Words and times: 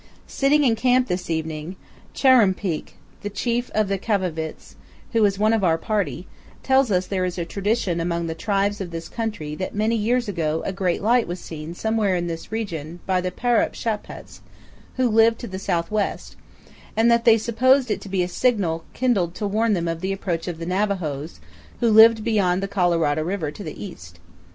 Sitting 0.25 0.63
in 0.63 0.75
camp 0.75 1.07
this 1.07 1.29
evening, 1.29 1.75
Chuar'ruumpeak, 2.15 2.95
the 3.21 3.29
chief 3.29 3.69
of 3.75 3.87
the 3.87 3.99
Kai'vavits, 3.99 4.73
who 5.13 5.23
is 5.25 5.37
one 5.37 5.53
of 5.53 5.63
our 5.63 5.77
party, 5.77 6.25
tells 6.63 6.89
us 6.89 7.05
there 7.05 7.23
is 7.23 7.37
a 7.37 7.45
tradition 7.45 7.99
among 7.99 8.25
the 8.25 8.33
tribes 8.33 8.81
of 8.81 8.89
this 8.89 9.07
country 9.07 9.53
that 9.53 9.75
many 9.75 9.95
years 9.95 10.27
ago 10.27 10.63
a 10.65 10.73
great 10.73 11.03
light 11.03 11.27
was 11.27 11.39
seen 11.39 11.75
somewhere 11.75 12.15
in 12.15 12.25
this 12.25 12.51
region 12.51 12.99
by 13.05 13.21
the 13.21 13.29
Paru'shapats, 13.29 14.39
who 14.95 15.07
lived 15.07 15.37
to 15.37 15.47
the 15.47 15.59
southwest, 15.59 16.35
and 16.97 17.11
that 17.11 17.23
they 17.23 17.37
supposed 17.37 17.91
it 17.91 18.01
to 18.01 18.09
be 18.09 18.23
a 18.23 18.27
signal 18.27 18.83
kindled 18.93 19.35
to 19.35 19.45
warn 19.45 19.73
them 19.73 19.87
of 19.87 20.01
the 20.01 20.11
approach 20.11 20.47
of 20.47 20.57
the 20.57 20.65
Navajos, 20.65 21.39
who 21.79 21.91
lived 21.91 22.23
beyond 22.23 22.63
the 22.63 22.67
Colorado 22.67 23.21
River 23.23 23.51
to 23.51 23.63
the 23.63 23.79
east. 23.85 24.19